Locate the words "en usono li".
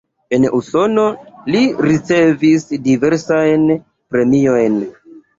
0.35-1.59